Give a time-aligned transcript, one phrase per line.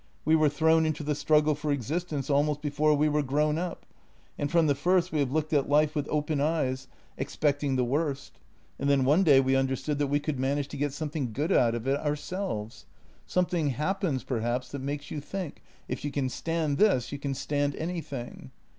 [0.25, 3.85] We were thrown into the struggle for existence almost before we were grown up,
[4.35, 6.87] and from the first we have looked at life with open eyes,
[7.19, 8.31] expecting JENNY 30 the worst.
[8.79, 11.75] And then one day we understood that we could manage to get something good out
[11.75, 12.87] of it ourselves.
[13.27, 17.75] Something happens, perhaps, that makes you think: if you can stand this, you can stand
[17.75, 18.49] anything.